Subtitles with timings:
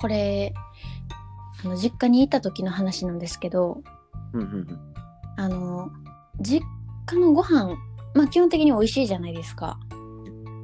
[0.00, 0.54] これ
[1.64, 3.82] あの実家にいた時の話なんですけど
[4.32, 4.94] うんうんうん。
[5.36, 5.90] あの
[6.40, 6.64] 実
[7.06, 7.76] 家のご飯
[8.14, 9.76] まあ基本的に美味しいじゃないですか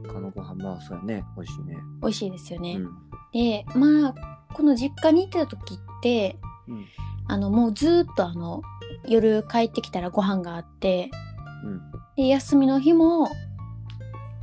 [0.06, 1.24] 他のご飯、まあ、そうやね。
[1.36, 1.76] 美味しいね。
[2.00, 2.90] 美味しいですよね、うん。
[3.32, 6.38] でまあこの実家にいてた時って
[6.68, 6.86] うん。
[7.26, 8.62] あのもうずーっとあの
[9.08, 11.10] 夜帰ってきたらご飯があって
[11.64, 11.80] うん。
[12.14, 13.28] で休みの日も、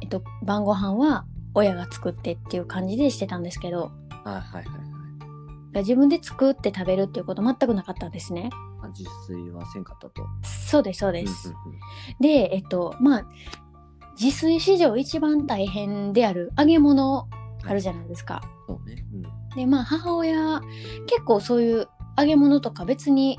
[0.02, 4.66] えっと、晩ご飯は親が作ってっていう感じでしてたんですけどあ、はいはいはい。
[5.80, 8.50] 自分で作って食べるっていうこと全くなかったんですね
[8.84, 10.28] あ自炊はせんかったと。
[10.44, 11.80] そうですそうです、うんうん
[12.20, 13.26] でえっとまあ
[14.20, 17.28] 自炊史上一番大変である揚げ物
[17.64, 18.76] あるじゃないですか、うん。
[18.76, 19.06] そうね。
[19.14, 19.22] うん。
[19.56, 20.62] でまあ母親
[21.08, 23.38] 結構そういう揚げ物とか別に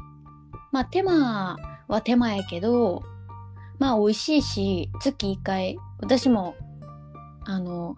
[0.73, 3.03] まあ手間は手間やけど
[3.79, 6.55] まあ美味しいし月1回私も
[7.45, 7.97] あの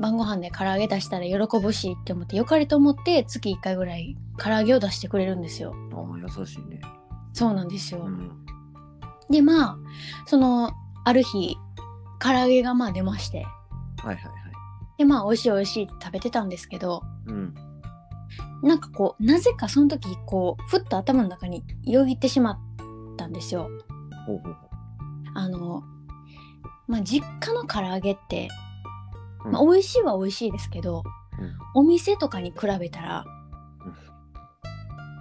[0.00, 6.80] 晩ご飯で唐揚げ出したら喜ぶしって思ってよかれと思って月1回ぐらい唐揚げを出してくれるんですよああ、優しいね。
[7.34, 8.30] そうなんですよ、うん。
[9.28, 9.78] でまあ
[10.26, 10.72] その
[11.04, 11.56] ある日
[12.18, 13.46] 唐揚げがまあ出まして
[14.02, 14.22] はいはいはい。
[14.98, 17.54] でまあ美味しい美味しいって食べてたんですけどうん。
[18.62, 22.58] なんかこうなぜかその時こうふっと頭の中によぎってしまっ
[23.16, 23.68] たんですよ。
[24.26, 24.68] ほうほうほ
[25.34, 25.82] あの
[26.86, 28.69] まあ実家の唐揚げって、うん
[29.44, 31.02] まあ、美味しいは美味しいですけど、
[31.38, 33.24] うんお店とかに比べたら、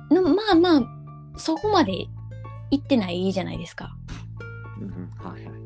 [0.09, 0.81] のまあまあ
[1.37, 2.07] そこまで
[2.71, 3.95] 行ってないじゃないですか。
[4.79, 4.83] う。
[4.83, 5.09] うんうん。
[5.23, 5.61] はいはいはい。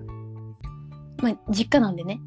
[1.22, 2.20] まあ実家なんでね。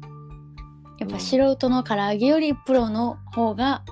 [0.99, 3.83] やっぱ素人の唐揚げよりプロの方が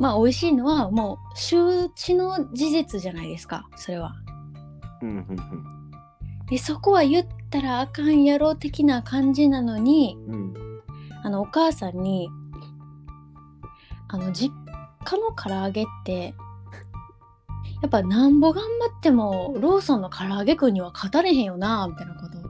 [0.00, 4.12] まあ美味しいのはもう周知の事実じゃないですかそれは。
[5.02, 5.36] うんうん
[6.48, 10.65] でそこは言ったらあかんやろ的な感じなのにうん。
[11.26, 11.32] うん。
[11.32, 12.30] あのお母さんに
[14.08, 14.54] あの実
[15.04, 16.34] 家の唐揚げって
[17.82, 22.42] やっぱなんぼ頑張ってもローソンの唐揚げくんには勝たれへんよなみたいなことを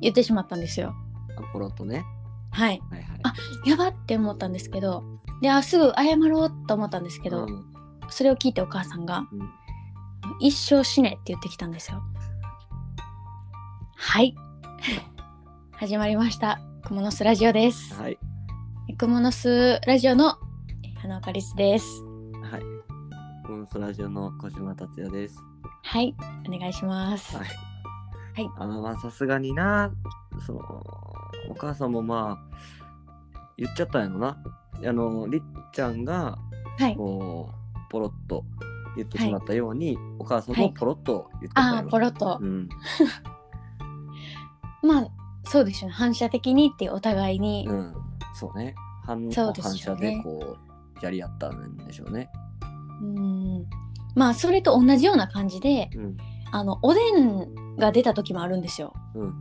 [0.00, 0.94] 言ってしまったんですよ。
[1.36, 2.04] あ、ポロッとね。
[2.52, 2.80] はい。
[2.90, 3.20] はいはい。
[3.24, 3.34] あ
[3.66, 5.02] やばって思ったんですけど
[5.40, 7.74] であすぐ謝ろうと思ったんですけど、うん
[8.10, 9.50] それを聞いてお母さんがうん
[10.38, 12.02] 「一生死ね」って言ってきたんですよ。
[13.96, 14.34] はい。
[15.72, 16.73] 始まりました。
[16.86, 17.94] クモの巣ラジオです。
[17.94, 18.18] はい。
[18.98, 20.36] クモの巣ラジオの
[20.82, 21.86] え花岡律です。
[22.42, 22.62] はい。
[23.46, 25.42] コンスラジオの小島達也です。
[25.82, 26.14] はい。
[26.46, 27.38] お願いします。
[27.38, 27.46] はい。
[27.46, 29.94] はいあの、まあ、さすがにな、
[30.44, 30.60] その、
[31.48, 32.56] お母さんもまあ、
[33.56, 34.36] 言っちゃったんやろな。
[34.86, 36.36] あの、りっちゃんが、
[36.78, 36.96] はい。
[36.96, 38.44] こう、ポロッと
[38.96, 42.38] 言ってしまったように、お母さんはいもポロッと言ってたんやろああ、ポロッと。
[42.42, 42.68] うん。
[44.86, 45.08] まあ、
[45.44, 45.94] そうですよね。
[45.94, 47.66] 反射的にってお互いに。
[47.68, 47.94] うん。
[48.34, 48.74] そうね。
[49.04, 50.56] 反そうですよ反ね射で、こ
[51.02, 52.30] う、やり合ったんでしょうね。
[53.02, 53.66] うん。
[54.14, 56.16] まあ、それと同じような感じで、うん。
[56.52, 58.94] あの、おでんが出た時もあるんですよ。
[59.14, 59.34] うん。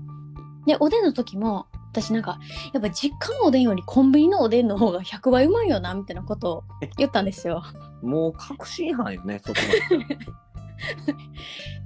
[0.65, 2.39] で、おでんの時も、私なんか、
[2.73, 6.63] やっぱ実家のおでんよりコンビニのおでんの方が 100倍うまいよな、みたいなことを
[6.97, 7.63] 言ったんですよ。
[8.01, 9.59] もう確信犯よね、そこ
[9.91, 10.17] まで。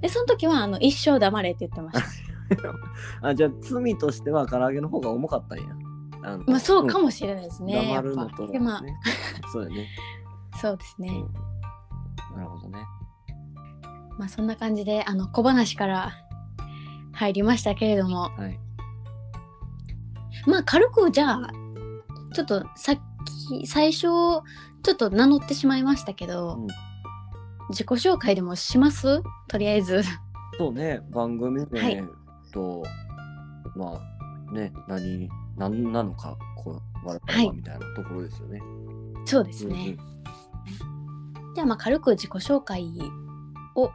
[0.00, 2.27] で、その時は、あの、一生黙れって言ってました。
[3.22, 5.64] あ、じゃあ、罪としては唐揚げの方が重かったんや。
[6.22, 7.74] あのまあ、そうかんもしれないですね。
[7.96, 8.96] 黙るのと、で、まね。
[9.52, 9.86] そうやね。
[10.52, 11.08] あ、そうですね。
[11.08, 11.12] う
[12.34, 12.84] んなるほどね。
[14.18, 16.12] まあ、そんな感じで、あの、小話から
[17.12, 18.60] 入りましたけれども、はい。
[20.46, 21.50] まあ、軽く、じゃあ、
[22.34, 22.96] ちょっと、さっ
[23.48, 24.40] き、最初、ちょ
[24.92, 26.66] っと名乗ってしまいましたけど、うん
[27.70, 29.22] 自己紹介でもします？
[29.46, 30.02] とりあえず。
[30.56, 32.02] そうね、番組名はい
[32.52, 32.84] と、
[33.76, 38.60] まあ、ね、何、何なのか、こう、我はい々はみたいなところですよね。
[39.24, 39.96] そうですね。
[41.54, 42.86] じゃあ、まあ、軽く自己紹介
[43.74, 43.90] を、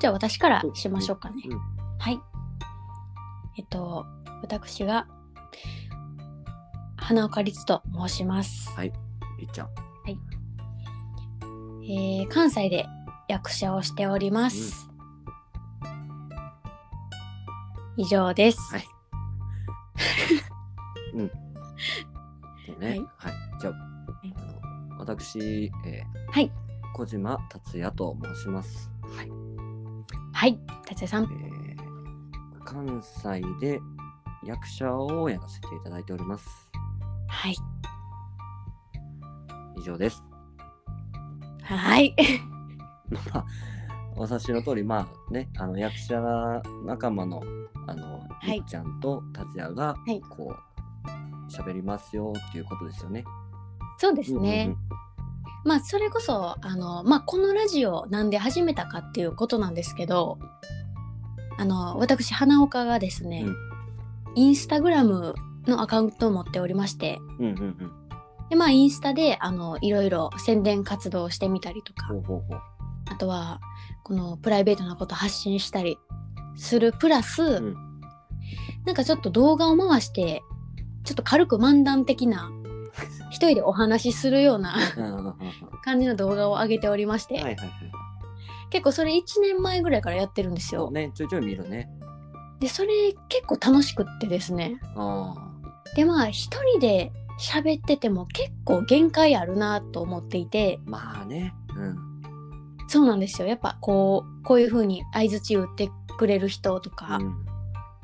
[0.00, 1.42] じゃあ、私からしましょうかね。
[1.48, 1.58] うん
[2.00, 2.20] はい。
[3.58, 4.06] えっと、
[4.40, 5.06] 私が、
[6.96, 8.70] 花岡律と申します。
[8.76, 8.92] はい、
[9.38, 9.68] りっちゃん。
[11.90, 12.84] えー関西で
[13.28, 14.90] 役者をしております。
[17.98, 18.58] 以上です。
[18.72, 18.84] はい
[22.66, 22.88] そ うね。
[22.88, 23.32] はいはい。
[23.60, 23.74] じゃあ、
[24.26, 24.40] いあ
[24.92, 26.52] の私、えーはい。
[26.94, 28.90] 小島達也と申します。
[29.16, 29.30] はい。
[30.32, 30.58] はい。
[30.86, 31.24] 達也さん。
[31.24, 31.68] えー
[32.64, 33.80] 関西で
[34.44, 36.70] 役者をやらせていただいております。
[37.26, 37.56] はい。
[39.78, 40.22] 以上です。
[41.62, 42.14] はい。
[43.32, 43.46] まあ、
[44.18, 46.20] お察しの通り、まあね、あの役者
[46.84, 47.42] 仲間の、
[47.86, 53.24] あの、いりっちゃんと達也が、はいこう、喋りますよっていうことですよね。
[53.98, 54.74] そうですね。
[55.64, 60.38] まあそれこそあの、まあ、このラジオなんで始めたかっていうことなんですけど
[61.58, 63.56] あの私花岡がですね、うん
[64.34, 65.34] インスタグラム
[65.66, 67.92] のアカウントを持っておりましてうんうんうんうん。
[68.50, 72.60] でまあインスタであのいろいろ宣伝活動をしてみたりとかほうほうほう。
[73.10, 73.58] あとは
[74.08, 75.98] このプライベートなこと発信したり
[76.56, 77.74] するプラス、ん
[78.86, 80.42] なんかちょっと動画を回して
[81.04, 82.50] ちょっと軽く漫談的な
[83.28, 84.76] 一人でお話しするような
[85.84, 87.68] 感じの動画を上げておりまして、はいはいはい。
[88.70, 90.90] 結構それ1年前ぐらいからやってるんですよ。
[90.90, 91.90] ね、ちょいちょい見るね。
[92.60, 95.32] でそれ結構楽しくってですねあ
[95.94, 100.90] でまあ一人で喋ってても結構限界あるなと思っていてあ。
[100.90, 101.54] まあね。
[101.76, 102.07] うん。
[102.88, 107.44] そうなんですよやっぱこうこういう風に相づち打ってくれる人とか、うん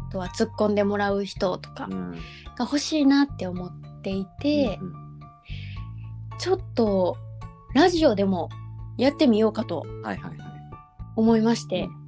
[0.07, 2.13] あとは突っ込んでもらう人とかうん。
[2.13, 2.19] が
[2.61, 3.73] 欲しいなって思っ
[4.03, 4.95] ていて、うん
[6.39, 7.17] ちょっと
[7.75, 8.49] ラジオでも
[8.99, 9.85] やってみようかと。
[11.17, 12.05] 思いまして、うん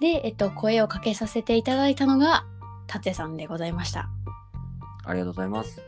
[0.00, 2.44] で、えっと、声をかけさせていただいたのが
[2.86, 4.08] 達也さんでございました。
[5.04, 5.82] ありがとうございます。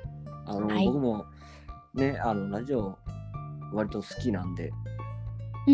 [0.47, 1.27] あの、はい僕も
[1.95, 2.99] ね、あの、ラジオ
[3.73, 4.73] 割と好きなんで、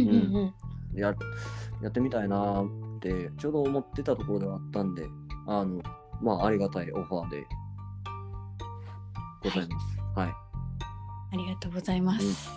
[0.02, 0.54] うんうん
[0.94, 0.98] うん。
[0.98, 1.14] や
[1.82, 5.06] やってみたいなーってちょうど思ってたところではあったんで、
[5.46, 5.82] あの、
[6.22, 7.44] まあ、ありがたいオファーで
[9.42, 9.98] ございます。
[10.14, 10.28] はい。
[10.28, 12.50] ありがとうございます。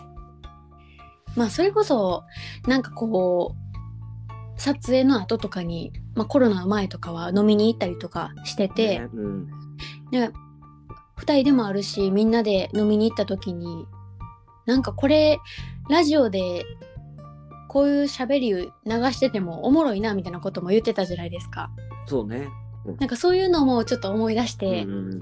[1.35, 2.23] まあそれこそ
[2.67, 9.47] なんかこう撮影の後とかに、まあ、コロナの前とかは飲みに行ったりとかしてて、ねうん。
[10.11, 10.31] で
[11.17, 13.85] 2人でもあるしみんなで飲みに行った時に
[14.65, 15.39] なんかこれ
[15.89, 16.65] ラジオで
[17.69, 18.71] こういう喋り流
[19.13, 21.69] しててもおもろいなみたいなことも言ってたじゃないですか。
[22.07, 22.49] そうね。
[22.99, 25.19] なんかそういうのもちょっと思い出して、うんうんうん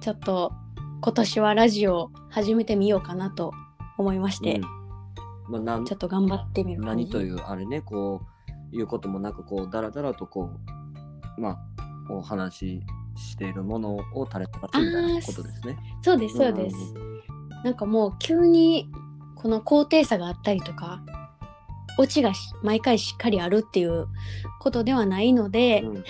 [0.00, 0.54] ちょっと
[1.02, 3.52] 今年はラジオ始めてみようかなと
[3.98, 4.62] 思いまして、うん
[5.52, 8.22] まあ、なんちょっと頑張ってみる何というあれねこ
[8.72, 10.50] ういうこともなくこうだらだらとこ
[11.36, 12.82] うまあお話し
[13.16, 15.78] しているものを垂れ流すみたいなことですね。
[16.02, 16.76] そうですそうです、
[17.62, 18.90] なんかもう急に
[19.36, 21.02] この高低差があったりとか
[22.00, 24.06] オチがし毎回しっかりあるっていう
[24.58, 26.04] ことではないので、うん。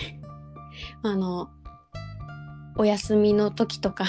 [1.03, 1.49] あの
[2.77, 4.05] お休みの時とか。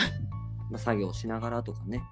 [0.71, 2.03] まあ、作業しながらとかね。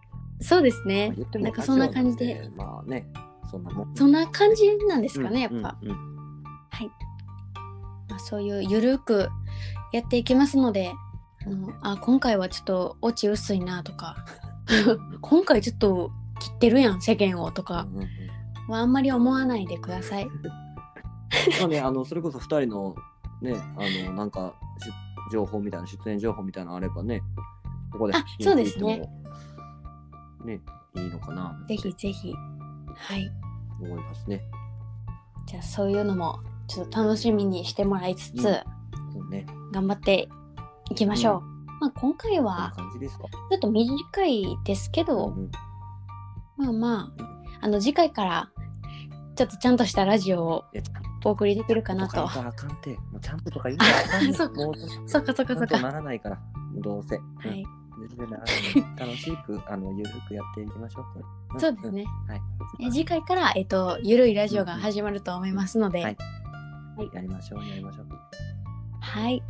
[0.40, 2.50] そうですまあね言ってもなんかそんな感じで。
[2.56, 3.06] まあね
[3.48, 3.94] そんなもん。
[3.94, 5.96] そんな感じなんですかね、うんやっぱ、うんうん
[6.70, 6.90] はい、
[8.08, 9.28] まあ、そういうゆるく
[9.92, 10.92] やっていきますので
[11.46, 14.16] あのあ今回はちょっとオチ薄いなとか。
[15.20, 17.86] 今回ちょっと切ってるやん世間をとか。
[17.88, 18.29] うんうんうん
[18.70, 20.28] はあんまり思わないでください。
[21.60, 22.94] まあね、あのそれこそ2人の
[23.40, 24.90] ね、あのなんかし
[25.30, 27.22] 情報みたいな、出演情報みたいなのあればね、
[27.92, 29.08] ここであそうですね。
[30.44, 30.60] ね、
[30.96, 31.58] いいのかな。
[31.68, 32.34] ぜひぜひ。
[32.96, 33.30] はい。
[33.80, 34.42] 思いますね。
[35.46, 38.62] じゃあそういうのもちょっと楽しみにしてもらいつつ、
[39.16, 39.46] うんね。
[39.72, 40.28] 頑張って
[40.90, 41.40] いきましょう。
[41.80, 42.72] まあ今回は。
[42.76, 45.50] ちょっと短いですけど、うん
[46.56, 48.50] まあまあ、あの次回から
[49.40, 50.64] ちょっとちゃんとしたラジオを
[51.24, 52.28] お送りできるかなとと。
[52.28, 52.90] か言ったらあかんて。
[52.90, 54.74] もうちゃんととか言うかもう
[55.08, 55.80] そっかそっかそっか。
[55.80, 56.38] ならないから、
[56.74, 57.16] どうせ。
[57.16, 57.64] はうんい。
[58.10, 59.08] 全然ならない。
[59.08, 61.00] 楽しく、 あの、ゆるくやっていきましょ
[61.56, 61.58] う。
[61.58, 62.02] そうですね。
[62.02, 62.40] んはい。
[62.80, 66.16] え次回から、えっと、ゆるいラジオが始まると思いますので、はい
[67.14, 68.08] やりましょう、やりましょう。
[69.00, 69.42] はい。